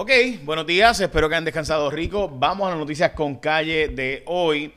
Ok, 0.00 0.12
buenos 0.44 0.64
días, 0.64 1.00
espero 1.00 1.28
que 1.28 1.34
hayan 1.34 1.44
descansado 1.44 1.90
rico. 1.90 2.28
Vamos 2.28 2.68
a 2.68 2.70
las 2.70 2.78
noticias 2.78 3.10
con 3.14 3.34
calle 3.34 3.88
de 3.88 4.22
hoy, 4.26 4.72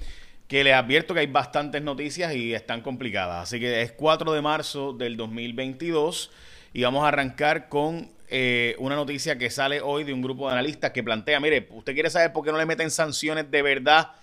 que 0.47 0.63
les 0.63 0.73
advierto 0.73 1.13
que 1.13 1.19
hay 1.19 1.27
bastantes 1.27 1.83
noticias 1.83 2.33
y 2.33 2.55
están 2.55 2.81
complicadas. 2.81 3.43
Así 3.43 3.59
que 3.59 3.83
es 3.83 3.91
4 3.91 4.33
de 4.33 4.41
marzo 4.41 4.93
del 4.93 5.17
2022 5.17 6.31
y 6.73 6.81
vamos 6.81 7.05
a 7.05 7.09
arrancar 7.09 7.69
con 7.69 8.09
eh, 8.29 8.75
una 8.79 8.95
noticia 8.95 9.37
que 9.37 9.51
sale 9.51 9.79
hoy 9.79 10.05
de 10.05 10.11
un 10.11 10.23
grupo 10.23 10.47
de 10.47 10.53
analistas 10.53 10.89
que 10.89 11.03
plantea, 11.03 11.39
mire, 11.39 11.67
usted 11.69 11.93
quiere 11.93 12.09
saber 12.09 12.33
por 12.33 12.43
qué 12.43 12.51
no 12.51 12.57
le 12.57 12.65
meten 12.65 12.89
sanciones 12.89 13.51
de 13.51 13.61
verdad 13.61 14.13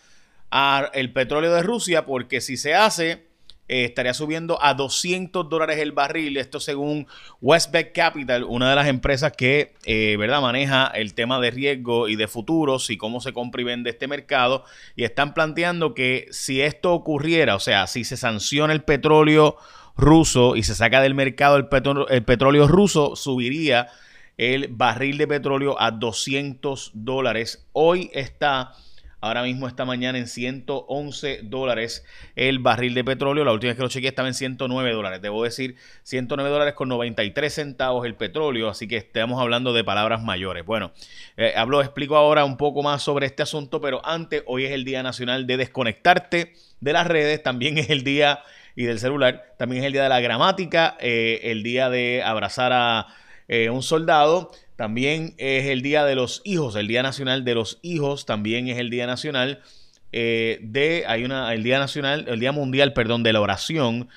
al 0.51 1.13
petróleo 1.13 1.55
de 1.55 1.63
Rusia, 1.63 2.07
porque 2.07 2.41
si 2.41 2.57
se 2.57 2.75
hace 2.75 3.28
eh, 3.69 3.85
estaría 3.85 4.15
subiendo 4.15 4.63
a 4.63 4.75
200 4.75 5.49
dólares 5.49 5.79
el 5.79 5.93
barril. 5.93 6.37
Esto 6.39 6.59
según 6.59 7.07
Westbeck 7.41 7.93
Capital, 7.93 8.45
una 8.45 8.71
de 8.71 8.77
las 8.77 8.89
empresas 8.89 9.33
que 9.33 9.75
eh, 9.85 10.17
¿verdad? 10.19 10.41
maneja 10.41 10.87
el 10.87 11.15
tema 11.15 11.39
de 11.39 11.51
riesgo 11.51 12.09
y 12.09 12.17
de 12.17 12.29
futuros 12.29 12.89
y 12.91 12.97
cómo 12.97 13.21
se 13.21 13.33
compra 13.33 13.61
y 13.61 13.65
vende 13.65 13.91
este 13.91 14.09
mercado. 14.09 14.65
Y 14.97 15.05
están 15.05 15.35
planteando 15.35 15.95
que 15.95 16.29
si 16.31 16.63
esto 16.63 16.95
ocurriera, 16.95 17.55
o 17.55 17.61
sea, 17.61 17.87
si 17.87 18.05
se 18.05 18.17
sanciona 18.17 18.73
el 18.73 18.83
petróleo 18.83 19.57
ruso 19.97 20.57
y 20.57 20.63
se 20.63 20.75
saca 20.75 21.03
del 21.03 21.15
mercado 21.15 21.57
el, 21.57 21.69
el 22.09 22.25
petróleo 22.25 22.69
ruso, 22.69 23.17
subiría 23.17 23.89
el 24.39 24.69
barril 24.69 25.19
de 25.19 25.27
petróleo 25.27 25.77
a 25.79 25.91
200 25.91 26.93
dólares. 26.95 27.67
Hoy 27.73 28.11
está 28.15 28.73
Ahora 29.21 29.43
mismo 29.43 29.67
esta 29.67 29.85
mañana 29.85 30.17
en 30.17 30.29
111 30.29 31.41
dólares 31.43 32.05
el 32.37 32.61
barril 32.61 32.95
de 32.95 33.03
petróleo. 33.03 33.45
La 33.45 33.53
última 33.53 33.71
vez 33.71 33.77
que 33.77 33.83
lo 33.83 33.89
chequeé 33.89 34.11
estaba 34.11 34.29
en 34.29 34.35
109 34.35 34.93
dólares. 34.93 35.21
Debo 35.21 35.43
decir 35.43 35.75
109 36.05 36.49
dólares 36.51 36.75
con 36.75 36.89
93 36.89 37.53
centavos 37.53 38.07
el 38.07 38.15
petróleo. 38.15 38.69
Así 38.69 38.87
que 38.87 38.97
estamos 38.97 39.41
hablando 39.41 39.73
de 39.73 39.83
palabras 39.83 40.23
mayores. 40.23 40.65
Bueno, 40.65 40.93
eh, 41.37 41.53
hablo, 41.57 41.81
explico 41.81 42.17
ahora 42.17 42.45
un 42.45 42.57
poco 42.57 42.85
más 42.85 43.03
sobre 43.03 43.27
este 43.27 43.43
asunto. 43.43 43.81
Pero 43.81 44.07
antes, 44.07 44.45
hoy 44.47 44.67
es 44.67 44.71
el 44.71 44.85
Día 44.85 45.03
Nacional 45.03 45.49
de 45.49 45.57
Desconectarte 45.57 46.53
de 46.81 46.93
las 46.93 47.07
redes. 47.09 47.43
También 47.43 47.77
es 47.79 47.91
el 47.91 48.05
día 48.05 48.45
y 48.77 48.85
del 48.85 49.01
celular. 49.01 49.55
También 49.59 49.83
es 49.83 49.87
el 49.87 49.93
día 49.95 50.05
de 50.05 50.11
la 50.11 50.21
gramática. 50.21 50.97
Eh, 51.01 51.41
el 51.43 51.65
día 51.65 51.91
de 51.91 52.23
abrazar 52.23 52.73
a 52.73 53.09
eh, 53.49 53.69
un 53.69 53.83
soldado. 53.83 54.53
También 54.79 55.35
es 55.39 55.67
el 55.67 55.83
Día 55.83 56.05
de 56.05 56.15
los 56.15 56.41
Hijos, 56.45 56.77
el 56.77 56.87
Día 56.87 57.03
Nacional 57.03 57.45
de 57.45 57.55
los 57.55 57.81
Hijos, 57.83 58.27
también 58.27 58.69
es 58.69 58.79
el 58.79 58.91
Día 58.91 59.09
Nacional 59.09 59.61
eh, 60.13 60.59
de, 60.63 61.05
hay 61.07 61.25
una, 61.25 61.53
el 61.53 61.63
Día 61.63 61.79
Nacional, 61.79 62.27
el 62.29 62.41
Día 62.41 62.53
Mundial, 62.53 62.93
perdón, 62.93 63.23
de 63.23 63.33
la 63.33 63.41
oración. 63.41 64.09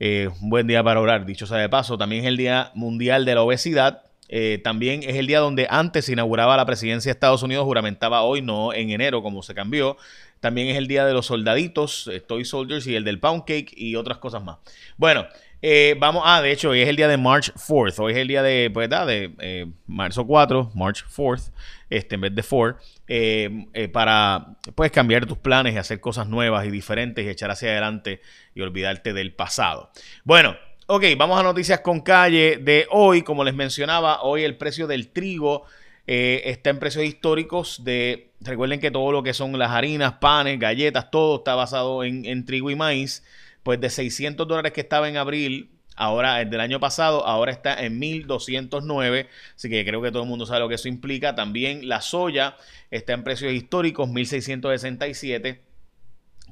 Eh, 0.00 0.28
un 0.40 0.50
buen 0.50 0.66
día 0.66 0.82
para 0.82 1.00
orar, 1.00 1.24
dicho 1.24 1.46
sea 1.46 1.58
de 1.58 1.68
paso. 1.68 1.96
También 1.96 2.22
es 2.22 2.28
el 2.28 2.36
Día 2.36 2.72
Mundial 2.74 3.24
de 3.24 3.34
la 3.34 3.42
Obesidad. 3.42 4.02
Eh, 4.28 4.60
también 4.64 5.02
es 5.02 5.16
el 5.16 5.26
día 5.26 5.40
donde 5.40 5.66
antes 5.70 6.06
se 6.06 6.12
inauguraba 6.12 6.56
la 6.56 6.64
presidencia 6.66 7.10
de 7.10 7.12
Estados 7.12 7.42
Unidos, 7.42 7.64
juramentaba 7.64 8.22
hoy, 8.22 8.40
no 8.40 8.72
en 8.72 8.90
enero, 8.90 9.22
como 9.22 9.42
se 9.42 9.54
cambió. 9.54 9.96
También 10.40 10.68
es 10.68 10.76
el 10.76 10.88
día 10.88 11.04
de 11.06 11.12
los 11.12 11.26
soldaditos, 11.26 12.10
Toy 12.26 12.44
Soldiers 12.44 12.86
y 12.86 12.96
el 12.96 13.04
del 13.04 13.20
Pound 13.20 13.44
Cake 13.44 13.72
y 13.76 13.94
otras 13.94 14.18
cosas 14.18 14.42
más. 14.42 14.56
Bueno, 14.96 15.26
eh, 15.64 15.94
vamos, 15.96 16.24
ah, 16.26 16.42
de 16.42 16.50
hecho, 16.50 16.70
hoy 16.70 16.80
es 16.80 16.88
el 16.88 16.96
día 16.96 17.06
de 17.06 17.16
March 17.16 17.52
4th. 17.54 18.00
Hoy 18.00 18.12
es 18.12 18.18
el 18.18 18.26
día 18.26 18.42
de, 18.42 18.68
pues, 18.74 18.90
de 18.90 19.32
eh, 19.38 19.66
marzo 19.86 20.26
4, 20.26 20.72
March 20.74 21.04
4th, 21.06 21.52
este, 21.88 22.16
en 22.16 22.20
vez 22.22 22.34
de 22.34 22.42
4, 22.42 22.76
eh, 23.06 23.88
para, 23.92 24.56
pues, 24.74 24.90
cambiar 24.90 25.24
tus 25.24 25.38
planes 25.38 25.74
y 25.74 25.78
hacer 25.78 26.00
cosas 26.00 26.26
nuevas 26.26 26.66
y 26.66 26.70
diferentes 26.70 27.24
y 27.24 27.28
echar 27.28 27.52
hacia 27.52 27.70
adelante 27.70 28.20
y 28.56 28.60
olvidarte 28.60 29.12
del 29.12 29.32
pasado. 29.34 29.92
Bueno, 30.24 30.56
ok, 30.86 31.04
vamos 31.16 31.38
a 31.38 31.44
noticias 31.44 31.78
con 31.78 32.00
calle 32.00 32.58
de 32.60 32.88
hoy. 32.90 33.22
Como 33.22 33.44
les 33.44 33.54
mencionaba, 33.54 34.22
hoy 34.22 34.42
el 34.42 34.56
precio 34.56 34.88
del 34.88 35.10
trigo 35.12 35.64
está 36.04 36.70
en 36.70 36.80
precios 36.80 37.04
históricos 37.04 37.84
de, 37.84 38.32
recuerden 38.40 38.80
que 38.80 38.90
todo 38.90 39.12
lo 39.12 39.22
que 39.22 39.32
son 39.32 39.56
las 39.56 39.70
harinas, 39.70 40.14
panes, 40.14 40.58
galletas, 40.58 41.12
todo 41.12 41.36
está 41.36 41.54
basado 41.54 42.02
en 42.02 42.44
trigo 42.44 42.68
y 42.72 42.74
maíz 42.74 43.22
pues 43.62 43.80
de 43.80 43.90
600 43.90 44.46
dólares 44.46 44.72
que 44.72 44.80
estaba 44.80 45.08
en 45.08 45.16
abril, 45.16 45.70
ahora 45.96 46.40
el 46.40 46.50
del 46.50 46.60
año 46.60 46.80
pasado, 46.80 47.26
ahora 47.26 47.52
está 47.52 47.82
en 47.84 47.98
1209, 47.98 49.28
así 49.54 49.68
que 49.68 49.84
creo 49.84 50.02
que 50.02 50.10
todo 50.10 50.22
el 50.22 50.28
mundo 50.28 50.46
sabe 50.46 50.60
lo 50.60 50.68
que 50.68 50.76
eso 50.76 50.88
implica. 50.88 51.34
También 51.34 51.88
la 51.88 52.00
soya 52.00 52.56
está 52.90 53.12
en 53.12 53.24
precios 53.24 53.52
históricos, 53.52 54.08
1667 54.08 55.72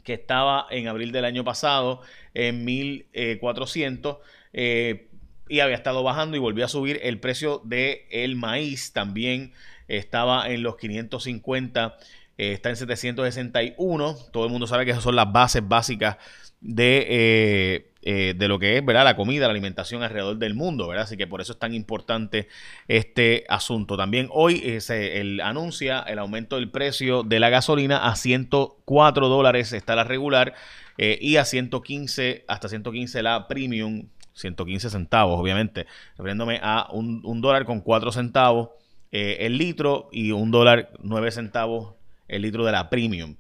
que 0.04 0.15
estaba 0.15 0.66
en 0.70 0.88
abril 0.88 1.12
del 1.12 1.25
año 1.25 1.44
pasado 1.44 2.00
en 2.34 2.65
1400 2.65 4.19
eh, 4.53 5.09
y 5.49 5.60
había 5.60 5.76
estado 5.76 6.03
bajando 6.03 6.37
y 6.37 6.41
volvió 6.41 6.65
a 6.65 6.69
subir. 6.69 7.00
El 7.03 7.20
precio 7.20 7.60
del 7.65 7.99
el 8.10 8.37
maíz 8.37 8.93
también 8.93 9.53
estaba 9.88 10.49
en 10.49 10.62
los 10.62 10.76
550 10.76 11.97
eh, 12.40 12.52
está 12.52 12.70
en 12.70 12.76
761 12.76 14.16
todo 14.32 14.46
el 14.46 14.50
mundo 14.50 14.66
sabe 14.66 14.86
que 14.86 14.92
esas 14.92 15.04
son 15.04 15.14
las 15.14 15.30
bases 15.30 15.60
básicas 15.68 16.16
de, 16.62 17.06
eh, 17.10 17.92
eh, 18.00 18.34
de 18.34 18.48
lo 18.48 18.58
que 18.58 18.78
es 18.78 18.84
¿verdad? 18.84 19.04
la 19.04 19.14
comida, 19.14 19.44
la 19.44 19.50
alimentación 19.50 20.02
alrededor 20.02 20.38
del 20.38 20.54
mundo, 20.54 20.88
¿verdad? 20.88 21.04
Así 21.04 21.18
que 21.18 21.26
por 21.26 21.42
eso 21.42 21.52
es 21.52 21.58
tan 21.58 21.74
importante 21.74 22.48
este 22.88 23.44
asunto. 23.50 23.98
También 23.98 24.28
hoy 24.30 24.80
se 24.80 25.20
el, 25.20 25.42
anuncia 25.42 26.00
el 26.00 26.18
aumento 26.18 26.56
del 26.56 26.70
precio 26.70 27.24
de 27.24 27.40
la 27.40 27.50
gasolina 27.50 28.08
a 28.08 28.16
104 28.16 29.28
dólares 29.28 29.74
está 29.74 29.94
la 29.94 30.04
regular 30.04 30.54
y 30.96 31.36
a 31.36 31.44
115, 31.44 32.46
hasta 32.48 32.70
115 32.70 33.22
la 33.22 33.48
premium, 33.48 34.08
115 34.32 34.88
centavos, 34.88 35.38
obviamente, 35.38 35.86
refiriéndome 36.16 36.58
a 36.62 36.88
un, 36.90 37.20
un 37.22 37.42
dólar 37.42 37.66
con 37.66 37.82
4 37.82 38.12
centavos 38.12 38.70
el 39.10 39.58
litro 39.58 40.08
y 40.10 40.32
un 40.32 40.50
dólar 40.50 40.90
9 41.02 41.32
centavos 41.32 42.00
el 42.30 42.42
litro 42.42 42.64
de 42.64 42.72
la 42.72 42.88
premium. 42.91 43.36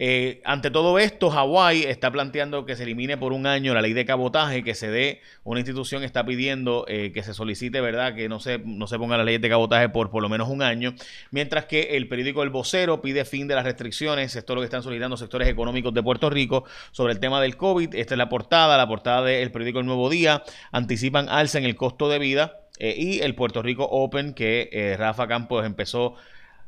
Eh, 0.00 0.40
ante 0.44 0.70
todo 0.70 1.00
esto, 1.00 1.28
Hawái 1.28 1.82
está 1.82 2.12
planteando 2.12 2.64
que 2.64 2.76
se 2.76 2.84
elimine 2.84 3.16
por 3.16 3.32
un 3.32 3.48
año 3.48 3.74
la 3.74 3.82
ley 3.82 3.94
de 3.94 4.04
cabotaje, 4.04 4.62
que 4.62 4.76
se 4.76 4.88
dé, 4.88 5.20
una 5.42 5.58
institución 5.58 6.04
está 6.04 6.24
pidiendo 6.24 6.84
eh, 6.86 7.10
que 7.12 7.24
se 7.24 7.34
solicite, 7.34 7.80
¿verdad?, 7.80 8.14
que 8.14 8.28
no 8.28 8.38
se, 8.38 8.58
no 8.58 8.86
se 8.86 8.96
ponga 8.96 9.16
la 9.16 9.24
ley 9.24 9.38
de 9.38 9.48
cabotaje 9.48 9.88
por 9.88 10.10
por 10.10 10.22
lo 10.22 10.28
menos 10.28 10.48
un 10.48 10.62
año, 10.62 10.94
mientras 11.32 11.64
que 11.64 11.96
el 11.96 12.06
periódico 12.06 12.44
El 12.44 12.50
Vocero 12.50 13.02
pide 13.02 13.24
fin 13.24 13.48
de 13.48 13.56
las 13.56 13.64
restricciones, 13.64 14.36
esto 14.36 14.52
es 14.52 14.54
lo 14.54 14.60
que 14.60 14.66
están 14.66 14.84
solicitando 14.84 15.16
sectores 15.16 15.48
económicos 15.48 15.92
de 15.92 16.02
Puerto 16.02 16.30
Rico 16.30 16.64
sobre 16.92 17.12
el 17.12 17.18
tema 17.18 17.40
del 17.40 17.56
COVID, 17.56 17.96
esta 17.96 18.14
es 18.14 18.18
la 18.18 18.28
portada, 18.28 18.76
la 18.76 18.86
portada 18.86 19.24
del 19.24 19.50
periódico 19.50 19.80
El 19.80 19.86
Nuevo 19.86 20.08
Día, 20.10 20.44
anticipan 20.70 21.28
alza 21.28 21.58
en 21.58 21.64
el 21.64 21.74
costo 21.74 22.08
de 22.08 22.20
vida 22.20 22.60
eh, 22.78 22.94
y 22.96 23.18
el 23.18 23.34
Puerto 23.34 23.62
Rico 23.62 23.82
Open 23.90 24.32
que 24.32 24.94
Rafa 24.96 25.26
Campos 25.26 25.66
empezó 25.66 26.14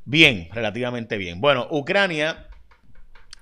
bien, 0.05 0.49
relativamente 0.53 1.17
bien. 1.17 1.41
Bueno, 1.41 1.67
Ucrania 1.71 2.47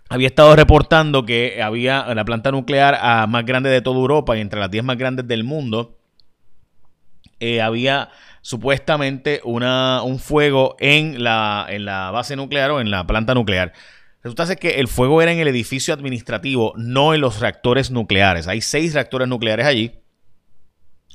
había 0.08 0.28
estado 0.28 0.56
reportando 0.56 1.26
que 1.26 1.62
había 1.62 2.14
la 2.14 2.24
planta 2.24 2.50
nuclear 2.50 3.28
más 3.28 3.44
grande 3.44 3.70
de 3.70 3.82
toda 3.82 3.98
Europa 3.98 4.36
y 4.36 4.40
entre 4.40 4.60
las 4.60 4.70
10 4.70 4.84
más 4.84 4.96
grandes 4.96 5.28
del 5.28 5.44
mundo, 5.44 5.98
eh, 7.40 7.60
había 7.60 8.08
supuestamente 8.40 9.40
una, 9.44 10.02
un 10.02 10.18
fuego 10.18 10.76
en 10.80 11.22
la, 11.22 11.66
en 11.68 11.84
la 11.84 12.10
base 12.10 12.36
nuclear 12.36 12.70
o 12.70 12.80
en 12.80 12.90
la 12.90 13.06
planta 13.06 13.34
nuclear. 13.34 13.72
Resulta 14.22 14.46
ser 14.46 14.58
que 14.58 14.80
el 14.80 14.88
fuego 14.88 15.22
era 15.22 15.32
en 15.32 15.38
el 15.38 15.48
edificio 15.48 15.94
administrativo, 15.94 16.72
no 16.76 17.14
en 17.14 17.20
los 17.20 17.40
reactores 17.40 17.90
nucleares. 17.90 18.48
Hay 18.48 18.60
seis 18.60 18.94
reactores 18.94 19.28
nucleares 19.28 19.66
allí. 19.66 20.00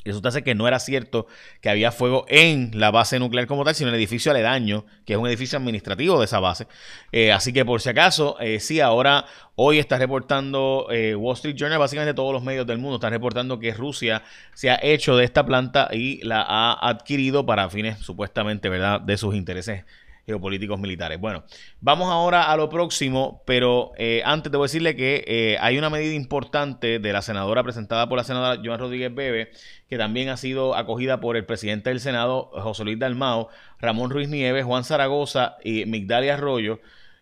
Resulta 0.05 0.31
ser 0.31 0.43
que 0.43 0.55
no 0.55 0.67
era 0.67 0.79
cierto 0.79 1.27
que 1.61 1.69
había 1.69 1.91
fuego 1.91 2.25
en 2.27 2.71
la 2.73 2.91
base 2.91 3.19
nuclear 3.19 3.47
como 3.47 3.63
tal, 3.63 3.75
sino 3.75 3.89
en 3.89 3.95
el 3.95 3.99
edificio 3.99 4.31
aledaño, 4.31 4.85
que 5.05 5.13
es 5.13 5.19
un 5.19 5.27
edificio 5.27 5.57
administrativo 5.57 6.19
de 6.19 6.25
esa 6.25 6.39
base. 6.39 6.67
Eh, 7.11 7.31
así 7.31 7.53
que 7.53 7.65
por 7.65 7.81
si 7.81 7.89
acaso, 7.89 8.37
eh, 8.39 8.59
sí, 8.59 8.79
ahora, 8.79 9.25
hoy 9.55 9.79
está 9.79 9.97
reportando 9.97 10.87
eh, 10.91 11.15
Wall 11.15 11.35
Street 11.35 11.55
Journal, 11.55 11.79
básicamente 11.79 12.13
todos 12.13 12.33
los 12.33 12.43
medios 12.43 12.67
del 12.67 12.77
mundo 12.77 12.95
están 12.95 13.11
reportando 13.11 13.59
que 13.59 13.73
Rusia 13.73 14.23
se 14.53 14.69
ha 14.69 14.79
hecho 14.81 15.15
de 15.15 15.23
esta 15.23 15.45
planta 15.45 15.89
y 15.91 16.21
la 16.23 16.41
ha 16.41 16.89
adquirido 16.89 17.45
para 17.45 17.69
fines 17.69 17.99
supuestamente, 17.99 18.69
¿verdad?, 18.69 18.99
de 19.01 19.17
sus 19.17 19.35
intereses 19.35 19.85
geopolíticos 20.25 20.79
militares. 20.79 21.19
Bueno, 21.19 21.43
vamos 21.81 22.09
ahora 22.09 22.51
a 22.51 22.57
lo 22.57 22.69
próximo, 22.69 23.43
pero 23.45 23.91
eh, 23.97 24.21
antes 24.25 24.51
debo 24.51 24.63
decirle 24.63 24.95
que 24.95 25.23
eh, 25.27 25.57
hay 25.59 25.77
una 25.77 25.89
medida 25.89 26.13
importante 26.13 26.99
de 26.99 27.13
la 27.13 27.21
senadora 27.21 27.63
presentada 27.63 28.07
por 28.07 28.17
la 28.17 28.23
senadora 28.23 28.61
Joan 28.63 28.79
Rodríguez 28.79 29.13
Bebe, 29.13 29.51
que 29.89 29.97
también 29.97 30.29
ha 30.29 30.37
sido 30.37 30.75
acogida 30.75 31.19
por 31.19 31.35
el 31.35 31.45
presidente 31.45 31.89
del 31.89 31.99
Senado, 31.99 32.51
José 32.53 32.85
Luis 32.85 32.99
Dalmao, 32.99 33.49
Ramón 33.79 34.11
Ruiz 34.11 34.29
Nieves, 34.29 34.65
Juan 34.65 34.83
Zaragoza 34.83 35.57
y 35.63 35.85
Migdalia 35.85 36.35
Arroyo. 36.35 36.79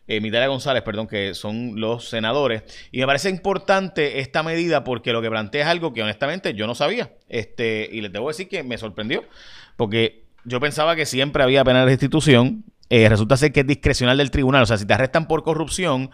Eh, 0.07 0.19
Migdalia 0.19 0.47
González, 0.47 0.83
perdón, 0.83 1.07
que 1.07 1.33
son 1.33 1.79
los 1.79 2.09
senadores. 2.09 2.63
Y 2.91 2.99
me 2.99 3.05
parece 3.05 3.29
importante 3.29 4.19
esta 4.19 4.43
medida 4.43 4.83
porque 4.83 5.13
lo 5.13 5.21
que 5.21 5.29
plantea 5.29 5.61
es 5.61 5.67
algo 5.67 5.93
que 5.93 6.03
honestamente 6.03 6.53
yo 6.53 6.67
no 6.67 6.75
sabía. 6.75 7.13
Este, 7.29 7.87
y 7.89 8.01
les 8.01 8.11
debo 8.11 8.27
decir 8.27 8.49
que 8.49 8.61
me 8.61 8.77
sorprendió. 8.77 9.23
Porque 9.77 10.23
yo 10.43 10.59
pensaba 10.59 10.95
que 10.95 11.05
siempre 11.05 11.43
había 11.43 11.63
pena 11.63 11.79
de 11.79 11.85
restitución 11.85 12.65
eh, 12.91 13.07
resulta 13.07 13.37
ser 13.37 13.53
que 13.53 13.61
es 13.61 13.67
discrecional 13.67 14.17
del 14.17 14.31
tribunal. 14.31 14.63
O 14.63 14.65
sea, 14.65 14.77
si 14.77 14.85
te 14.85 14.93
arrestan 14.93 15.25
por 15.25 15.43
corrupción, 15.43 16.11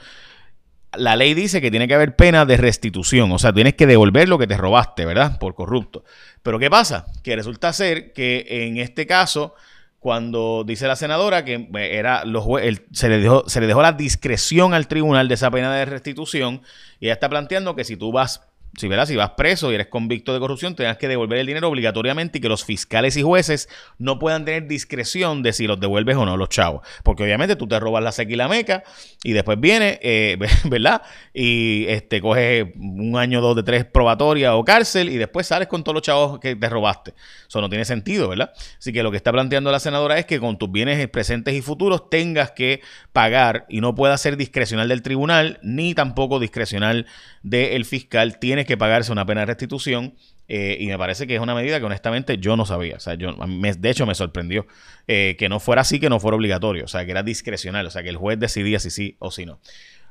la 0.95 1.15
ley 1.15 1.33
dice 1.33 1.59
que 1.59 1.71
tiene 1.71 1.87
que 1.87 1.95
haber 1.95 2.15
pena 2.15 2.45
de 2.45 2.55
restitución. 2.55 3.31
O 3.31 3.39
sea, 3.39 3.51
tienes 3.51 3.73
que 3.73 3.87
devolver 3.87 4.29
lo 4.29 4.37
que 4.37 4.45
te 4.45 4.55
robaste, 4.55 5.03
¿verdad? 5.03 5.39
Por 5.39 5.55
corrupto. 5.55 6.03
Pero 6.43 6.59
¿qué 6.59 6.69
pasa? 6.69 7.07
Que 7.23 7.35
resulta 7.35 7.73
ser 7.73 8.13
que 8.13 8.45
en 8.47 8.77
este 8.77 9.07
caso 9.07 9.55
cuando 9.97 10.63
dice 10.63 10.85
la 10.85 10.95
senadora 10.95 11.43
que 11.43 11.55
eh, 11.55 11.97
era 11.97 12.23
los 12.25 12.45
se, 12.91 13.09
le 13.09 13.17
dejó, 13.17 13.49
se 13.49 13.59
le 13.59 13.65
dejó 13.65 13.81
la 13.81 13.93
discreción 13.93 14.75
al 14.75 14.87
tribunal 14.87 15.27
de 15.27 15.33
esa 15.33 15.49
pena 15.49 15.73
de 15.73 15.85
restitución 15.85 16.61
y 16.99 17.07
ella 17.07 17.13
está 17.13 17.27
planteando 17.27 17.75
que 17.75 17.85
si 17.85 17.97
tú 17.97 18.11
vas 18.11 18.47
si, 18.77 18.87
verás, 18.87 19.09
si 19.09 19.15
vas 19.15 19.31
preso 19.31 19.71
y 19.71 19.75
eres 19.75 19.87
convicto 19.87 20.33
de 20.33 20.39
corrupción, 20.39 20.75
tengas 20.75 20.97
que 20.97 21.07
devolver 21.07 21.39
el 21.39 21.47
dinero 21.47 21.67
obligatoriamente 21.67 22.37
y 22.37 22.41
que 22.41 22.47
los 22.47 22.63
fiscales 22.63 23.17
y 23.17 23.23
jueces 23.23 23.69
no 23.97 24.19
puedan 24.19 24.45
tener 24.45 24.67
discreción 24.67 25.41
de 25.41 25.51
si 25.51 25.65
los 25.65 25.79
devuelves 25.79 26.15
o 26.15 26.25
no 26.25 26.37
los 26.37 26.49
chavos. 26.49 26.87
Porque 27.03 27.23
obviamente 27.23 27.55
tú 27.55 27.67
te 27.67 27.79
robas 27.79 28.03
la 28.03 28.11
seca 28.11 28.31
y 28.31 28.35
la 28.35 28.47
meca 28.47 28.83
y 29.23 29.33
después 29.33 29.59
viene, 29.59 29.99
eh, 30.03 30.37
¿verdad? 30.65 31.01
Y 31.33 31.85
este, 31.87 32.21
coges 32.21 32.67
un 32.75 33.17
año, 33.17 33.41
dos 33.41 33.55
de 33.55 33.63
tres 33.63 33.83
probatoria 33.83 34.55
o 34.55 34.63
cárcel 34.63 35.09
y 35.09 35.17
después 35.17 35.47
sales 35.47 35.67
con 35.67 35.83
todos 35.83 35.95
los 35.95 36.03
chavos 36.03 36.39
que 36.39 36.55
te 36.55 36.69
robaste. 36.69 37.15
Eso 37.47 37.59
no 37.61 37.69
tiene 37.69 37.83
sentido, 37.83 38.29
¿verdad? 38.29 38.51
Así 38.77 38.93
que 38.93 39.01
lo 39.01 39.09
que 39.09 39.17
está 39.17 39.31
planteando 39.31 39.71
la 39.71 39.79
senadora 39.79 40.19
es 40.19 40.27
que 40.27 40.39
con 40.39 40.59
tus 40.59 40.71
bienes 40.71 41.07
presentes 41.07 41.55
y 41.55 41.63
futuros 41.63 42.11
tengas 42.11 42.51
que 42.51 42.81
pagar 43.11 43.65
y 43.69 43.81
no 43.81 43.95
pueda 43.95 44.15
ser 44.19 44.37
discrecional 44.37 44.87
del 44.87 45.01
tribunal 45.01 45.59
ni 45.63 45.95
tampoco 45.95 46.39
discrecional 46.39 47.07
del 47.41 47.85
fiscal. 47.85 48.37
Tienes 48.37 48.66
que 48.67 48.77
pagarse 48.77 49.11
una 49.11 49.25
pena 49.25 49.41
de 49.41 49.47
restitución. 49.47 50.13
Eh, 50.47 50.77
y 50.79 50.87
me 50.87 50.97
parece 50.97 51.25
que 51.25 51.35
es 51.35 51.41
una 51.41 51.55
medida 51.55 51.79
que 51.79 51.85
honestamente 51.85 52.37
yo 52.37 52.55
no 52.55 52.65
sabía. 52.65 52.97
O 52.97 52.99
sea, 52.99 53.15
yo, 53.15 53.33
de 53.33 53.89
hecho 53.89 54.05
me 54.05 54.13
sorprendió 54.13 54.67
eh, 55.07 55.35
que 55.39 55.49
no 55.49 55.59
fuera 55.59 55.81
así, 55.81 55.99
que 55.99 56.09
no 56.09 56.19
fuera 56.19 56.37
obligatorio. 56.37 56.85
O 56.85 56.87
sea, 56.87 57.03
que 57.05 57.11
era 57.11 57.23
discrecional. 57.23 57.87
O 57.87 57.89
sea, 57.89 58.03
que 58.03 58.09
el 58.09 58.17
juez 58.17 58.39
decidía 58.39 58.79
si 58.79 58.91
sí 58.91 59.15
o 59.17 59.31
si 59.31 59.47
no. 59.47 59.59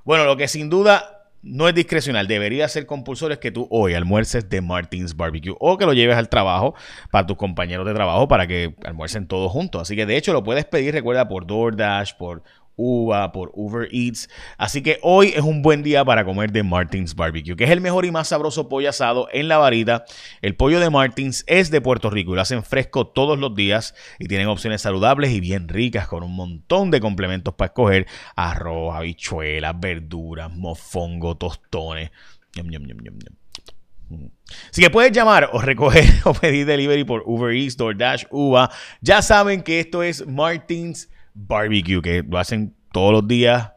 Bueno, 0.05 0.25
lo 0.25 0.37
que 0.37 0.49
sin 0.49 0.69
duda 0.69 1.17
no 1.47 1.69
es 1.69 1.75
discrecional, 1.75 2.27
debería 2.27 2.67
ser 2.69 2.87
compulsorio 2.87 3.35
es 3.35 3.39
que 3.39 3.53
tú 3.53 3.69
hoy 3.71 3.95
almuerces 3.95 4.49
de 4.49 4.61
Martins 4.61 5.17
Barbecue 5.17 5.55
o 5.61 5.79
que 5.79 5.87
lo 5.87 5.93
lleves 5.93 6.17
al 6.17 6.29
trabajo 6.29 6.75
para 7.11 7.27
tus 7.27 7.37
compañeros 7.37 7.87
de 7.87 7.95
trabajo 7.95 8.27
para 8.27 8.47
que 8.47 8.75
almuercen 8.85 9.29
todos 9.29 9.53
juntos. 9.53 9.83
Así 9.83 9.95
que 9.95 10.07
de 10.07 10.17
hecho 10.17 10.33
lo 10.33 10.43
puedes 10.43 10.65
pedir, 10.65 10.93
recuerda, 10.93 11.29
por 11.29 11.47
DoorDash, 11.47 12.15
por 12.15 12.43
Uva, 12.77 13.33
por 13.33 13.51
Uber 13.55 13.89
Eats. 13.91 14.29
Así 14.59 14.83
que 14.83 14.99
hoy 15.03 15.33
es 15.35 15.43
un 15.43 15.63
buen 15.63 15.83
día 15.83 16.05
para 16.05 16.25
comer 16.25 16.53
de 16.53 16.63
Martins 16.63 17.15
Barbecue, 17.15 17.57
que 17.57 17.65
es 17.65 17.71
el 17.71 17.81
mejor 17.81 18.05
y 18.05 18.11
más 18.11 18.29
sabroso 18.29 18.69
pollo 18.69 18.91
asado 18.91 19.29
en 19.33 19.49
la 19.49 19.59
varita. 19.59 20.05
El 20.43 20.55
pollo 20.55 20.79
de 20.79 20.91
Martins 20.91 21.45
es 21.47 21.71
de 21.71 21.81
Puerto 21.81 22.11
Rico 22.11 22.33
y 22.33 22.37
lo 22.37 22.43
hacen 22.43 22.63
fresco 22.63 23.07
todos 23.07 23.39
los 23.39 23.55
días 23.55 23.95
y 24.19 24.27
tienen 24.29 24.49
opciones 24.49 24.83
saludables 24.83 25.33
y 25.33 25.41
bien 25.41 25.69
ricas 25.69 26.07
con 26.07 26.23
un 26.23 26.35
montón 26.35 26.91
de 26.91 27.01
complementos 27.01 27.55
para 27.55 27.69
escoger: 27.69 28.07
arroz, 28.37 28.95
habichuelas, 28.95 29.79
verduras, 29.79 30.55
mofongo, 30.55 31.37
tostones. 31.37 32.11
Así 34.71 34.81
que 34.81 34.91
puedes 34.91 35.13
llamar 35.13 35.51
o 35.53 35.61
recoger 35.61 36.05
o 36.25 36.33
pedir 36.33 36.67
delivery 36.67 37.05
por 37.05 37.23
Uber 37.27 37.55
Eats, 37.55 37.77
DoorDash, 37.77 38.27
Uva. 38.31 38.71
Ya 39.01 39.23
saben 39.23 39.63
que 39.63 39.81
esto 39.81 40.03
es 40.03 40.27
Martins 40.27 41.09
barbecue, 41.37 42.03
que 42.03 42.23
lo 42.23 42.39
hacen 42.39 42.75
todos 42.93 43.13
los 43.13 43.29
días. 43.29 43.73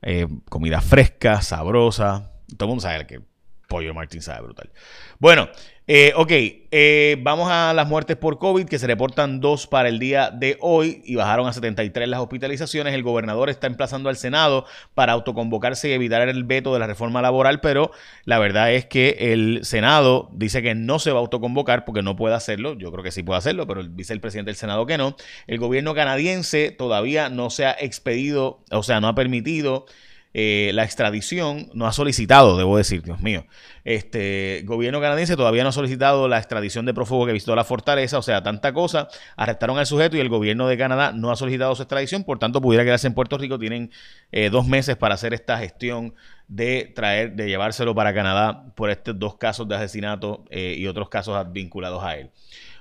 Eh, 0.00 0.26
comida 0.48 0.80
fresca, 0.80 1.42
sabrosa. 1.42 2.32
Todo 2.56 2.66
el 2.66 2.68
mundo 2.68 2.82
sabe 2.82 3.06
que 3.06 3.20
pollo 3.68 3.94
Martín 3.94 4.20
sabe 4.22 4.42
brutal. 4.42 4.70
Bueno, 5.18 5.48
eh, 5.88 6.12
ok, 6.14 6.30
eh, 6.30 7.16
vamos 7.22 7.50
a 7.50 7.74
las 7.74 7.88
muertes 7.88 8.16
por 8.16 8.38
COVID, 8.38 8.66
que 8.66 8.78
se 8.78 8.86
reportan 8.86 9.40
dos 9.40 9.66
para 9.66 9.88
el 9.88 9.98
día 9.98 10.30
de 10.30 10.56
hoy 10.60 11.02
y 11.04 11.16
bajaron 11.16 11.48
a 11.48 11.52
73 11.52 12.08
las 12.08 12.20
hospitalizaciones. 12.20 12.94
El 12.94 13.02
gobernador 13.02 13.50
está 13.50 13.66
emplazando 13.66 14.08
al 14.08 14.16
Senado 14.16 14.64
para 14.94 15.12
autoconvocarse 15.12 15.88
y 15.88 15.92
evitar 15.92 16.28
el 16.28 16.44
veto 16.44 16.72
de 16.72 16.78
la 16.78 16.86
reforma 16.86 17.20
laboral, 17.20 17.60
pero 17.60 17.90
la 18.24 18.38
verdad 18.38 18.72
es 18.72 18.86
que 18.86 19.32
el 19.32 19.64
Senado 19.64 20.30
dice 20.32 20.62
que 20.62 20.76
no 20.76 21.00
se 21.00 21.10
va 21.10 21.18
a 21.18 21.22
autoconvocar 21.22 21.84
porque 21.84 22.02
no 22.02 22.14
puede 22.14 22.36
hacerlo. 22.36 22.74
Yo 22.74 22.92
creo 22.92 23.02
que 23.02 23.10
sí 23.10 23.24
puede 23.24 23.38
hacerlo, 23.38 23.66
pero 23.66 23.82
dice 23.82 24.12
el 24.12 24.20
presidente 24.20 24.50
del 24.50 24.56
Senado 24.56 24.86
que 24.86 24.98
no. 24.98 25.16
El 25.48 25.58
gobierno 25.58 25.94
canadiense 25.94 26.70
todavía 26.70 27.28
no 27.28 27.50
se 27.50 27.66
ha 27.66 27.72
expedido, 27.72 28.60
o 28.70 28.84
sea, 28.84 29.00
no 29.00 29.08
ha 29.08 29.16
permitido 29.16 29.86
eh, 30.34 30.70
la 30.74 30.84
extradición, 30.84 31.68
no 31.74 31.86
ha 31.86 31.92
solicitado, 31.92 32.56
debo 32.56 32.78
decir, 32.78 33.02
Dios 33.02 33.20
mío, 33.20 33.46
este 33.84 34.62
gobierno 34.64 35.00
canadiense 35.00 35.36
todavía 35.36 35.62
no 35.62 35.68
ha 35.68 35.72
solicitado 35.72 36.26
la 36.26 36.38
extradición 36.38 36.86
de 36.86 36.94
prófugo 36.94 37.26
que 37.26 37.32
visitó 37.32 37.54
la 37.54 37.64
fortaleza, 37.64 38.18
o 38.18 38.22
sea, 38.22 38.42
tanta 38.42 38.72
cosa, 38.72 39.08
arrestaron 39.36 39.78
al 39.78 39.86
sujeto 39.86 40.16
y 40.16 40.20
el 40.20 40.28
gobierno 40.28 40.68
de 40.68 40.78
Canadá 40.78 41.12
no 41.12 41.30
ha 41.30 41.36
solicitado 41.36 41.74
su 41.74 41.82
extradición, 41.82 42.24
por 42.24 42.38
tanto 42.38 42.60
pudiera 42.62 42.84
quedarse 42.84 43.06
en 43.06 43.14
Puerto 43.14 43.36
Rico, 43.36 43.58
tienen 43.58 43.90
eh, 44.30 44.48
dos 44.48 44.66
meses 44.66 44.96
para 44.96 45.16
hacer 45.16 45.34
esta 45.34 45.58
gestión 45.58 46.14
de 46.48 46.90
traer, 46.94 47.32
de 47.34 47.48
llevárselo 47.48 47.94
para 47.94 48.14
Canadá 48.14 48.72
por 48.74 48.90
estos 48.90 49.18
dos 49.18 49.36
casos 49.36 49.68
de 49.68 49.74
asesinato 49.76 50.44
eh, 50.50 50.74
y 50.78 50.86
otros 50.86 51.08
casos 51.08 51.52
vinculados 51.52 52.02
a 52.02 52.16
él. 52.16 52.30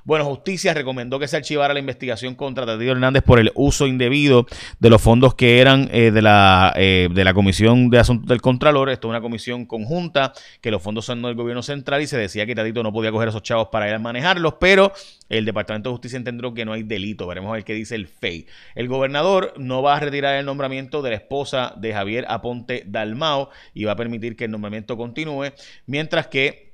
Bueno, 0.03 0.25
Justicia 0.25 0.74
recomendó 0.74 1.19
que 1.19 1.27
se 1.27 1.38
archivara 1.38 1.74
la 1.74 1.80
investigación 1.80 2.36
contra 2.36 2.65
Tadeo 2.65 2.94
Hernández 2.94 3.21
por 3.24 3.39
el 3.39 3.51
uso 3.56 3.86
indebido 3.86 4.48
de 4.80 4.89
los 4.89 5.01
fondos 5.01 5.36
que 5.36 5.59
eran 5.59 5.89
eh, 5.92 6.12
de, 6.12 6.21
la, 6.21 6.74
eh, 6.75 7.07
de 7.13 7.24
la 7.24 7.33
Comisión 7.33 7.89
de 7.89 8.00
Asuntos 8.00 8.27
del 8.27 8.42
Contralor. 8.42 8.89
Esto 8.89 9.07
es 9.07 9.09
una 9.12 9.21
comisión 9.21 9.65
conjunta, 9.65 10.33
que 10.59 10.71
los 10.71 10.81
fondos 10.81 11.06
son 11.06 11.21
del 11.21 11.36
gobierno 11.36 11.62
central 11.62 12.01
y 12.01 12.07
se 12.07 12.18
decía 12.18 12.45
que 12.45 12.56
Tadito 12.56 12.81
no 12.81 12.92
podía 12.92 13.12
coger 13.12 13.30
esos 13.30 13.44
chavos 13.44 13.68
para 13.71 13.88
ir 13.88 13.94
a 13.94 14.00
manejarlos, 14.00 14.56
pero 14.59 14.92
el 15.30 15.45
Departamento 15.45 15.89
de 15.89 15.94
Justicia 15.94 16.18
entendió 16.18 16.53
que 16.53 16.65
no 16.65 16.74
hay 16.74 16.83
delito. 16.83 17.27
Veremos 17.27 17.51
a 17.51 17.53
ver 17.53 17.63
qué 17.63 17.74
dice 17.74 17.95
el 17.95 18.07
FEI. 18.07 18.48
El 18.75 18.88
gobernador 18.88 19.53
no 19.57 19.81
va 19.81 19.98
a 19.98 20.00
retirar 20.00 20.36
el 20.36 20.45
nombramiento 20.45 21.01
de 21.01 21.12
la 21.12 21.15
esposa 21.18 21.74
de 21.77 21.94
Javier 21.94 22.25
Aponte 22.27 22.83
Dalmao 22.88 23.50
y 23.74 23.83
va 23.83 23.94
a 23.94 23.95
permitir 23.95 24.36
que 24.36 24.45
el 24.45 24.51
nombramiento 24.51 24.98
continúe, 24.98 25.51
mientras 25.86 26.27
que 26.27 26.70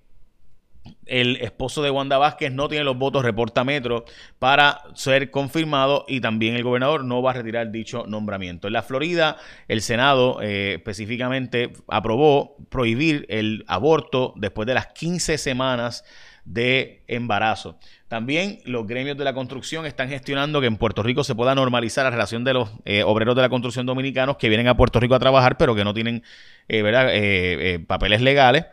el 1.06 1.38
esposo 1.38 1.82
de 1.82 1.90
Wanda 1.90 2.18
Vázquez 2.18 2.52
no 2.52 2.68
tiene 2.68 2.84
los 2.84 2.98
votos, 2.98 3.24
reporta 3.24 3.64
Metro, 3.64 4.06
para 4.40 4.82
ser 4.94 5.32
confirmado 5.32 6.06
y 6.08 6.22
también 6.22 6.56
el 6.56 6.64
gobernador 6.64 7.04
no 7.04 7.22
va 7.22 7.32
a 7.32 7.34
retirar 7.36 7.72
dicho 7.72 8.06
nombramiento. 8.08 8.68
En 8.68 8.74
la 8.74 8.84
Florida, 8.84 9.38
el 9.68 9.82
Senado 9.82 10.42
eh, 10.42 10.76
específicamente 10.76 11.74
aprobó 11.88 12.58
prohibir 12.70 13.26
el 13.30 13.64
aborto 13.68 14.34
después 14.38 14.66
de 14.68 14.74
las 14.74 14.88
15 14.88 15.38
semanas 15.38 16.04
de 16.46 17.04
embarazo. 17.08 17.78
También 18.08 18.60
los 18.64 18.88
gremios 18.88 19.18
de 19.18 19.26
la 19.26 19.34
construcción 19.34 19.86
están 19.86 20.08
gestionando 20.08 20.62
que 20.62 20.68
en 20.68 20.78
Puerto 20.78 21.04
Rico 21.04 21.26
se 21.26 21.36
pueda 21.36 21.54
normalizar 21.56 22.06
la 22.06 22.10
relación 22.10 22.46
de 22.46 22.54
los 22.54 22.70
eh, 22.86 23.04
obreros 23.04 23.36
de 23.36 23.42
la 23.42 23.50
construcción 23.50 23.86
dominicanos 23.86 24.38
que 24.38 24.48
vienen 24.48 24.70
a 24.70 24.78
Puerto 24.78 25.02
Rico 25.02 25.14
a 25.14 25.20
trabajar, 25.20 25.58
pero 25.58 25.76
que 25.76 25.84
no 25.84 25.94
tienen 25.94 26.24
eh, 26.70 26.82
¿verdad? 26.82 27.10
Eh, 27.12 27.80
papeles 27.86 28.22
legales 28.22 28.66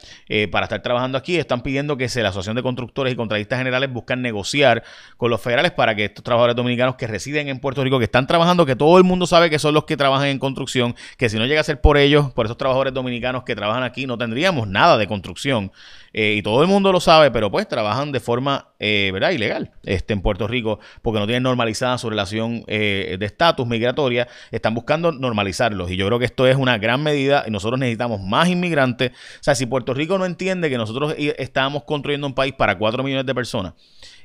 para 0.53 0.67
estar 0.67 0.83
trabajando 0.83 1.19
aquí. 1.19 1.37
Están 1.37 1.63
pidiendo 1.63 1.97
que 1.97 2.09
se, 2.09 2.23
la 2.23 2.29
Asociación 2.29 2.55
de 2.55 2.63
Constructores 2.63 3.13
y 3.13 3.17
Contratistas 3.17 3.59
Generales 3.59 3.93
buscan 3.93 4.23
negociar 4.23 4.85
con 5.17 5.31
los 5.31 5.41
federales 5.41 5.73
para 5.73 5.97
que 5.97 6.05
estos 6.05 6.23
trabajadores 6.23 6.55
dominicanos 6.55 6.95
que 6.95 7.09
residen 7.09 7.49
en 7.49 7.59
Puerto 7.59 7.83
Rico, 7.83 7.99
que 7.99 8.05
están 8.05 8.29
trabajando, 8.29 8.65
que 8.67 8.77
todo 8.77 8.99
el 8.99 9.05
mundo 9.05 9.27
sabe 9.27 9.51
que 9.51 9.59
son 9.59 9.75
los 9.75 9.85
que 9.85 9.97
trabajan 9.97 10.29
en 10.29 10.39
construcción, 10.39 10.95
que 11.19 11.29
si 11.29 11.39
no 11.39 11.47
llega 11.47 11.61
a 11.61 11.65
ser 11.65 11.81
por 11.81 11.97
ellos, 11.97 12.31
por 12.33 12.47
esos 12.47 12.57
trabajadores 12.57 12.95
dominicanos 12.95 13.43
que 13.43 13.57
trabajan 13.57 13.83
aquí, 13.83 14.07
no 14.07 14.17
tendríamos 14.17 14.69
nada 14.69 14.97
de 14.97 15.09
construcción. 15.09 15.73
y 16.13 16.43
todo 16.43 16.63
el 16.63 16.69
mundo 16.69 16.93
lo 16.93 17.01
sabe, 17.01 17.33
pero 17.33 17.51
pues 17.51 17.67
trabajan 17.67 18.13
de 18.13 18.21
forma, 18.21 18.69
¿verdad? 19.13 19.31
Ilegal 19.31 19.73
este, 19.85 20.13
en 20.13 20.21
Puerto 20.21 20.47
Rico 20.47 20.81
porque 21.03 21.21
no 21.21 21.27
tienen 21.27 21.43
normalizada 21.43 21.97
su 21.99 22.11
relación 22.11 22.65
eh, 22.67 23.17
de 23.19 23.27
estatus 23.27 23.67
migratoria. 23.67 24.29
Están 24.51 24.75
buscando 24.75 25.13
normalizarlos 25.13 25.91
y 25.91 25.97
yo 25.97 26.07
creo 26.07 26.19
que 26.19 26.25
esto 26.27 26.47
es 26.47 26.57
una 26.57 26.79
gran 26.79 27.03
medida 27.03 27.45
y 27.47 27.51
nosotros 27.51 27.79
necesitamos 27.79 28.21
más 28.21 28.49
inmigrantes. 28.49 29.11
O 29.11 29.43
sea, 29.43 29.55
si 29.55 29.67
Puerto 29.67 29.95
Rico 29.95 30.19
no 30.19 30.27
entiende 30.27 30.71
que 30.71 30.79
nosotros 30.79 31.15
estamos 31.19 31.85
construyendo 31.85 32.27
un 32.27 32.35
país 32.35 32.55
para 32.55 32.77
4 32.79 33.03
millones 33.03 33.27
de 33.27 33.35
personas, 33.35 33.75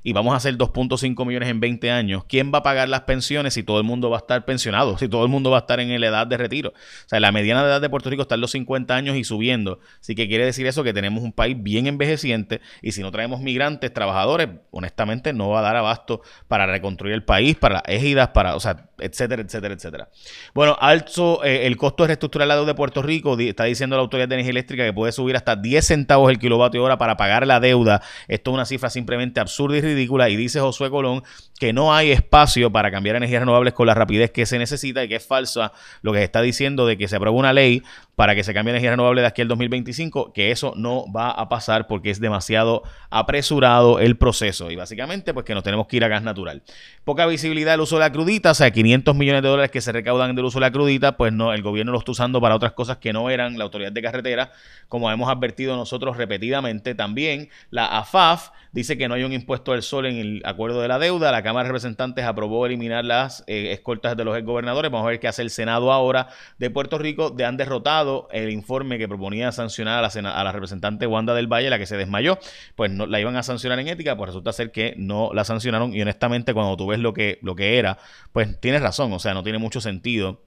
y 0.04 0.14
vamos 0.14 0.34
a 0.34 0.38
hacer 0.38 0.58
2.5 0.58 1.26
millones 1.26 1.50
en 1.50 1.60
20 1.60 1.92
años, 1.92 2.24
¿quién 2.26 2.52
va 2.54 2.60
a 2.60 2.64
pagar 2.64 2.90
las 2.90 3.02
pensiones 3.02 3.54
si 3.54 3.64
todo 3.64 3.78
el 3.78 3.84
mundo 3.84 4.10
va 4.10 4.18
a 4.18 4.20
estar 4.20 4.46
pensionado? 4.46 4.98
Si 4.98 5.08
todo 5.08 5.24
el 5.24 5.30
mundo 5.30 5.52
va 5.52 5.58
a 5.58 5.62
estar 5.62 5.80
en 5.80 6.00
la 6.00 6.08
edad 6.08 6.28
de 6.28 6.38
retiro. 6.38 6.70
O 6.70 7.10
sea, 7.10 7.20
la 7.20 7.32
mediana 7.32 7.64
de 7.64 7.70
edad 7.70 7.82
de 7.82 7.90
Puerto 7.90 8.10
Rico 8.10 8.24
está 8.24 8.36
en 8.36 8.42
los 8.42 8.52
50 8.52 8.96
años 8.96 9.16
y 9.16 9.24
subiendo. 9.24 9.80
Así 10.00 10.16
que 10.16 10.28
quiere 10.28 10.46
decir 10.46 10.66
eso 10.68 10.84
que 10.84 10.94
tenemos 10.94 11.24
un 11.24 11.34
país 11.34 11.56
bien 11.62 11.88
envejeciente 11.88 12.62
y 12.82 12.92
si 12.92 13.02
no 13.02 13.12
traemos 13.12 13.42
migrantes, 13.42 13.94
trabajadores, 13.94 14.50
honestamente 14.72 15.34
no 15.34 15.50
va 15.50 15.60
a 15.60 15.64
dar 15.64 15.76
abasto 15.76 16.22
para 16.48 16.66
reconstruir 16.66 17.14
el 17.14 17.24
país, 17.24 17.56
para 17.56 17.76
las 17.76 17.84
égidas, 17.88 18.30
para, 18.30 18.56
o 18.56 18.60
sea, 18.60 18.90
etcétera, 19.00 19.42
etcétera, 19.42 19.74
etcétera. 19.74 20.10
Bueno, 20.54 20.78
alto, 20.80 21.44
eh, 21.44 21.66
el 21.66 21.78
costo 21.78 22.04
de 22.04 22.08
reestructurar 22.08 22.48
la 22.48 22.56
deuda 22.56 22.68
de 22.68 22.76
Puerto 22.76 23.02
Rico, 23.02 23.38
está 23.40 23.64
diciendo 23.66 23.96
la 23.96 24.02
Autoridad 24.02 24.28
de 24.28 24.36
Energía 24.36 24.52
Eléctrica 24.52 24.84
que 24.84 24.94
puede 24.94 25.12
subir 25.12 25.36
hasta 25.36 25.56
10 25.56 25.86
centavos 25.86 26.30
el 26.30 26.40
kilovatio 26.40 26.84
hora 26.84 26.98
para 26.98 27.18
pagar 27.18 27.46
la 27.48 27.60
deuda. 27.60 28.02
Esto 28.28 28.52
es 28.52 28.56
una 28.56 28.66
cifra 28.66 28.90
simplemente 28.90 29.40
absurda 29.40 29.78
y 29.78 29.82
ridícula 29.94 30.30
y 30.30 30.36
dice 30.36 30.60
Josué 30.60 30.90
Colón 30.90 31.24
que 31.60 31.74
no 31.74 31.94
hay 31.94 32.12
espacio 32.12 32.72
para 32.72 32.92
cambiar 32.92 33.16
energías 33.16 33.42
renovables 33.42 33.74
con 33.74 33.88
la 33.88 33.94
rapidez 33.94 34.32
que 34.32 34.46
se 34.46 34.58
necesita 34.58 35.04
y 35.04 35.10
que 35.10 35.16
es 35.16 35.26
falsa 35.26 35.74
lo 36.02 36.12
que 36.14 36.20
se 36.20 36.26
está 36.26 36.42
diciendo 36.42 36.86
de 36.86 36.98
que 36.98 37.08
se 37.08 37.16
aprueba 37.16 37.38
una 37.38 37.54
ley 37.54 37.84
para 38.16 38.36
que 38.36 38.44
se 38.44 38.54
cambie 38.54 38.72
energía 38.72 38.92
renovable 38.92 39.22
de 39.22 39.28
aquí 39.28 39.42
al 39.42 39.48
2025, 39.48 40.34
que 40.34 40.52
eso 40.52 40.74
no 40.76 41.12
va 41.12 41.32
a 41.32 41.50
pasar 41.50 41.88
porque 41.88 42.10
es 42.10 42.20
demasiado 42.20 42.84
apresurado 43.10 44.00
el 44.00 44.18
proceso 44.18 44.72
y 44.72 44.76
básicamente 44.76 45.34
pues 45.34 45.46
que 45.46 45.54
nos 45.54 45.64
tenemos 45.64 45.88
que 45.88 45.98
ir 45.98 46.04
a 46.04 46.08
gas 46.08 46.22
natural. 46.22 46.64
Poca 47.04 47.26
visibilidad 47.26 47.72
del 47.72 47.82
uso 47.82 47.96
de 47.96 48.02
la 48.02 48.12
crudita, 48.12 48.52
o 48.52 48.54
sea, 48.54 48.72
500 48.72 48.90
500 48.90 49.16
millones 49.16 49.44
de 49.44 49.50
dólares 49.50 49.72
que 49.72 49.82
se 49.82 49.92
recaudan 49.92 50.36
del 50.36 50.46
uso 50.46 50.60
de 50.60 50.66
la 50.66 50.72
crudita, 50.72 51.16
pues 51.16 51.32
no, 51.32 51.54
el 51.54 51.62
gobierno 51.62 51.92
los 51.92 52.02
está 52.02 52.12
usando 52.12 52.42
para 52.42 52.56
otras 52.56 52.74
cosas 52.74 52.98
que 52.98 53.14
no 53.14 53.30
eran 53.30 53.58
la 53.58 53.64
autoridad 53.64 53.92
de 53.92 54.02
carretera, 54.02 54.52
como 54.88 55.12
hemos 55.12 55.30
advertido 55.30 55.76
nosotros 55.76 56.18
repetidamente. 56.18 56.96
También 56.96 57.50
la 57.70 57.86
AFAF 57.86 58.50
dice 58.72 58.98
que 58.98 59.08
no 59.08 59.14
hay 59.14 59.24
un 59.24 59.34
impuesto 59.34 59.74
sol 59.84 60.06
en 60.06 60.18
el 60.18 60.42
acuerdo 60.46 60.82
de 60.82 60.88
la 60.88 61.00
deuda. 61.00 61.32
La 61.32 61.44
Cámara 61.44 61.64
de 61.64 61.70
Representantes 61.70 62.26
aprobó 62.26 62.66
eliminar 62.66 63.06
las 63.06 63.44
eh, 63.48 63.72
escoltas 63.72 64.16
de 64.18 64.26
los 64.26 64.42
gobernadores. 64.44 64.92
Vamos 64.92 65.06
a 65.06 65.10
ver 65.10 65.20
qué 65.20 65.28
hace 65.28 65.42
el 65.42 65.50
Senado 65.50 65.92
ahora 65.92 66.28
de 66.58 66.70
Puerto 66.70 66.98
Rico. 66.98 67.30
De 67.30 67.46
han 67.46 67.58
derrotado 67.58 68.28
el 68.32 68.50
informe 68.50 68.98
que 68.98 69.08
proponía 69.08 69.52
sancionar 69.52 70.04
a 70.04 70.22
la, 70.22 70.32
a 70.32 70.44
la 70.44 70.52
representante 70.52 71.08
Wanda 71.08 71.34
del 71.34 71.48
Valle, 71.48 71.70
la 71.70 71.78
que 71.78 71.86
se 71.86 71.98
desmayó. 71.98 72.40
Pues 72.76 72.92
no 72.92 73.06
la 73.06 73.20
iban 73.20 73.36
a 73.36 73.44
sancionar 73.44 73.80
en 73.80 73.88
ética, 73.88 74.16
pues 74.16 74.30
resulta 74.30 74.54
ser 74.54 74.72
que 74.72 74.94
no 74.98 75.32
la 75.34 75.44
sancionaron. 75.44 75.94
Y 75.96 76.02
honestamente, 76.02 76.54
cuando 76.54 76.78
tú 76.78 76.88
ves 76.88 77.00
lo 77.00 77.14
que, 77.14 77.40
lo 77.42 77.56
que 77.56 77.78
era, 77.80 77.98
pues 78.32 78.60
tienes 78.60 78.82
razón. 78.82 79.14
O 79.14 79.20
sea, 79.20 79.34
no 79.34 79.44
tiene 79.44 79.60
mucho 79.60 79.82
sentido. 79.82 80.42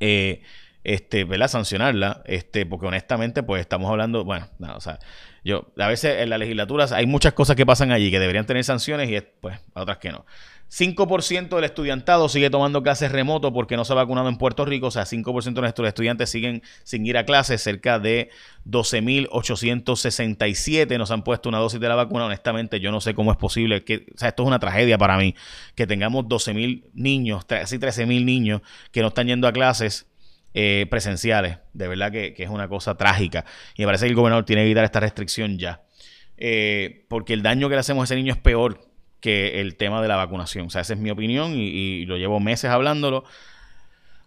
Eh, 0.00 0.42
este, 0.84 1.24
¿verdad? 1.24 1.48
Sancionarla, 1.48 2.22
este, 2.26 2.66
porque 2.66 2.86
honestamente, 2.86 3.42
pues 3.42 3.60
estamos 3.60 3.90
hablando, 3.90 4.24
bueno, 4.24 4.48
o 4.74 4.80
sea, 4.80 4.98
yo, 5.44 5.72
a 5.78 5.88
veces 5.88 6.22
en 6.22 6.30
las 6.30 6.38
legislaturas 6.38 6.92
hay 6.92 7.06
muchas 7.06 7.32
cosas 7.32 7.56
que 7.56 7.66
pasan 7.66 7.92
allí 7.92 8.10
que 8.10 8.18
deberían 8.18 8.46
tener 8.46 8.64
sanciones 8.64 9.10
y 9.10 9.20
pues 9.40 9.58
otras 9.74 9.98
que 9.98 10.12
no. 10.12 10.24
5% 10.70 11.56
del 11.56 11.64
estudiantado 11.64 12.28
sigue 12.28 12.48
tomando 12.48 12.84
clases 12.84 13.10
remoto 13.10 13.52
porque 13.52 13.76
no 13.76 13.84
se 13.84 13.92
ha 13.92 13.96
vacunado 13.96 14.28
en 14.28 14.38
Puerto 14.38 14.64
Rico, 14.64 14.86
o 14.86 14.92
sea, 14.92 15.04
5% 15.04 15.54
de 15.54 15.62
nuestros 15.62 15.88
estudiantes 15.88 16.30
siguen 16.30 16.62
sin 16.84 17.04
ir 17.04 17.18
a 17.18 17.24
clases, 17.24 17.60
cerca 17.60 17.98
de 17.98 18.30
12.867 18.66 20.96
nos 20.96 21.10
han 21.10 21.24
puesto 21.24 21.48
una 21.48 21.58
dosis 21.58 21.80
de 21.80 21.88
la 21.88 21.96
vacuna, 21.96 22.26
honestamente 22.26 22.78
yo 22.78 22.92
no 22.92 23.00
sé 23.00 23.14
cómo 23.14 23.32
es 23.32 23.36
posible, 23.36 23.82
que, 23.82 24.06
o 24.14 24.18
sea, 24.18 24.28
esto 24.28 24.44
es 24.44 24.46
una 24.46 24.60
tragedia 24.60 24.96
para 24.96 25.18
mí, 25.18 25.34
que 25.74 25.88
tengamos 25.88 26.26
12.000 26.26 26.84
niños, 26.94 27.44
casi 27.46 27.78
13.000 27.78 28.24
niños 28.24 28.60
que 28.92 29.00
no 29.00 29.08
están 29.08 29.26
yendo 29.26 29.48
a 29.48 29.52
clases 29.52 30.06
eh, 30.52 30.86
presenciales. 30.90 31.58
De 31.72 31.86
verdad 31.86 32.10
que, 32.10 32.34
es 32.36 32.48
una 32.48 32.68
cosa 32.68 32.96
trágica. 32.96 33.44
Y 33.76 33.82
me 33.82 33.86
parece 33.86 34.06
que 34.06 34.10
el 34.10 34.16
gobernador 34.16 34.44
tiene 34.44 34.62
que 34.62 34.66
evitar 34.66 34.84
esta 34.84 35.00
restricción 35.00 35.58
ya. 35.58 35.82
Eh, 36.36 37.06
porque 37.08 37.34
el 37.34 37.42
daño 37.42 37.68
que 37.68 37.74
le 37.76 37.80
hacemos 37.80 38.02
a 38.02 38.04
ese 38.04 38.16
niño 38.16 38.32
es 38.32 38.38
peor 38.38 38.90
que 39.20 39.60
el 39.60 39.76
tema 39.76 40.02
de 40.02 40.08
la 40.08 40.16
vacunación. 40.16 40.66
O 40.66 40.70
sea, 40.70 40.80
esa 40.80 40.94
es 40.94 40.98
mi 40.98 41.10
opinión 41.10 41.52
y, 41.54 42.04
lo 42.06 42.16
llevo 42.16 42.40
meses 42.40 42.70
hablándolo. 42.70 43.24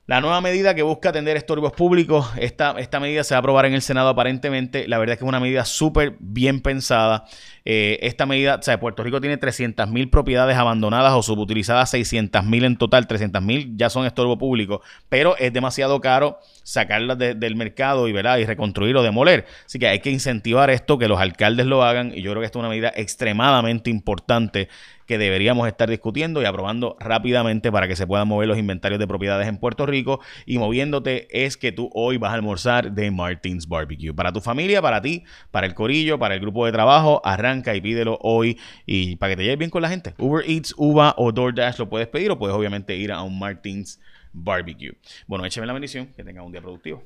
La 0.06 0.22
nueva 0.22 0.42
medida 0.42 0.75
que 0.75 0.84
busca 0.84 1.10
atender 1.10 1.38
estorbos 1.38 1.72
públicos, 1.72 2.30
esta, 2.38 2.75
esta 2.77 3.00
medida 3.00 3.24
se 3.24 3.34
va 3.34 3.38
a 3.38 3.39
aprobar 3.39 3.65
en 3.65 3.74
el 3.74 3.82
Senado 3.82 4.10
aparentemente. 4.10 4.88
La 4.88 4.98
verdad 4.98 5.13
es 5.13 5.20
que 5.20 5.25
es 5.25 5.30
una 5.30 5.39
medida 5.39 5.65
súper 5.65 6.15
bien 6.20 6.62
pensada. 6.62 7.25
Eh, 7.65 8.00
esta 8.01 8.25
medida, 8.25 8.55
o 8.55 8.62
sea, 8.62 8.79
Puerto 8.79 9.03
Rico 9.03 9.22
tiene 9.22 9.39
300.000 9.39 10.10
propiedades 10.10 10.58
abandonadas 10.58 11.13
o 11.13 11.24
subutilizadas, 11.24 11.93
600.000 11.93 12.65
en 12.65 12.77
total, 12.77 13.08
300.000 13.08 13.74
ya 13.77 13.89
son 13.89 14.05
estorbo 14.05 14.38
público, 14.38 14.82
pero 15.08 15.38
es 15.38 15.53
demasiado 15.53 16.01
caro 16.01 16.39
sacarlas 16.63 17.17
del 17.17 17.55
mercado 17.55 18.08
y, 18.08 18.12
¿verdad? 18.12 18.38
y 18.38 18.46
reconstruir 18.46 18.96
o 18.98 19.03
demoler. 19.03 19.46
Así 19.65 19.79
que 19.79 19.88
hay 19.88 20.00
que 20.00 20.12
incentivar 20.12 20.70
esto, 20.70 20.98
que 20.98 21.08
los 21.08 21.20
alcaldes 21.20 21.65
lo 21.65 21.84
hagan 21.84 22.12
y 22.13 22.22
yo 22.22 22.32
creo 22.32 22.41
que 22.41 22.46
esta 22.46 22.60
es 22.60 22.62
una 22.62 22.70
medida 22.70 22.91
extremadamente 22.96 23.89
importante 23.89 24.67
que 25.05 25.17
deberíamos 25.17 25.67
estar 25.67 25.89
discutiendo 25.89 26.41
y 26.41 26.46
aprobando 26.46 26.96
rápidamente 27.00 27.72
para 27.72 27.88
que 27.88 27.96
se 27.96 28.08
puedan 28.08 28.27
mover 28.27 28.48
los 28.48 28.58
inventarios 28.58 29.00
de 29.00 29.08
propiedades 29.08 29.48
en 29.48 29.58
Puerto 29.58 29.86
Rico. 29.86 30.22
Y 30.46 30.58
moviéndote 30.58 31.27
es 31.29 31.58
que 31.58 31.72
tú 31.72 31.89
hoy 31.93 32.17
vas 32.17 32.32
a 32.32 32.36
almorzar 32.36 32.91
de 32.91 33.12
Martins 33.12 33.67
Barbecue. 33.67 34.13
Para 34.13 34.32
tu 34.32 34.39
familia, 34.41 34.82
para 34.82 35.01
ti, 35.01 35.24
para 35.51 35.67
el 35.67 35.74
corillo, 35.74 36.20
para 36.20 36.36
el 36.36 36.39
grupo 36.39 36.65
de 36.65 36.72
trabajo, 36.72 37.22
arranca 37.25 37.52
y 37.60 37.81
pídelo 37.81 38.17
hoy 38.22 38.57
y 38.86 39.15
para 39.17 39.33
que 39.33 39.38
te 39.38 39.43
lleves 39.43 39.60
bien 39.60 39.69
con 39.69 39.81
la 39.81 39.89
gente. 39.89 40.13
Uber 40.17 40.43
Eats, 40.50 40.74
Uva 40.77 41.13
o 41.17 41.31
DoorDash 41.31 41.77
lo 41.79 41.89
puedes 41.89 42.07
pedir 42.07 42.31
o 42.31 42.38
puedes 42.38 42.55
obviamente 42.55 42.95
ir 42.95 43.12
a 43.12 43.22
un 43.22 43.38
Martins 43.38 44.00
Barbecue. 44.33 44.98
Bueno, 45.27 45.45
écheme 45.45 45.67
la 45.67 45.74
bendición, 45.74 46.07
que 46.07 46.24
tenga 46.24 46.41
un 46.41 46.51
día 46.51 46.62
productivo. 46.62 47.03